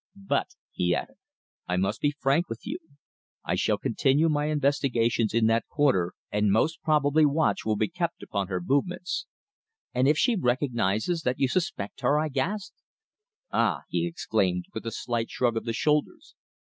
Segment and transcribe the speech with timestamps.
[0.15, 1.17] But," he added,
[1.67, 2.79] "I must be frank with you.
[3.45, 8.23] I shall continue my investigations in that quarter, and most probably watch will be kept
[8.23, 9.27] upon her movements."
[9.93, 12.81] "And if she recognises that you suspect her?" I gasped.
[13.51, 16.33] "Ah!" he exclaimed, with a slight shrug of the shoulders.